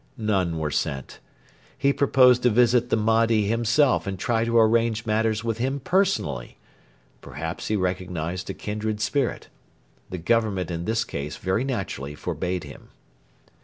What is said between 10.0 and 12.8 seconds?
The Government in this case very naturally forbade